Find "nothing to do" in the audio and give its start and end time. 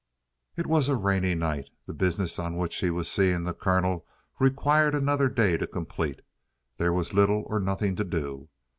7.59-8.49